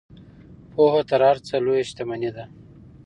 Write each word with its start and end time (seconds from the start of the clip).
پوهه 0.71 1.01
تر 1.09 1.21
هر 1.27 1.37
څه 1.47 1.55
لویه 1.65 1.83
شتمني 1.89 2.31
ده. 2.35 2.43